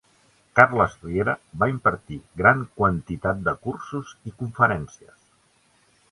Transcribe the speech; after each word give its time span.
Carles 0.59 0.93
Riera 1.01 1.33
va 1.63 1.67
impartir 1.73 2.17
gran 2.41 2.63
quantitat 2.81 3.43
de 3.49 3.53
cursos 3.67 4.15
i 4.31 4.33
conferències. 4.39 5.21